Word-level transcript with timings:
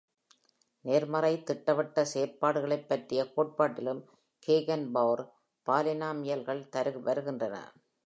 நேர்மறை-திட்டவட்ட 0.85 2.05
செயல்பாடுகளைப் 2.13 2.87
பற்றிய 2.87 3.27
கோட்பாட்டிலும் 3.35 4.01
கேகன்பௌவர் 4.47 5.25
பாலினாமியல்கள் 5.67 6.69
வருகின்றன. 7.01 7.55